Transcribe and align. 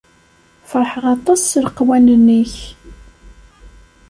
Ferrḥeɣ 0.69 1.05
aṭas 1.15 1.41
s 1.51 1.53
leqwanen-ik. 1.65 2.55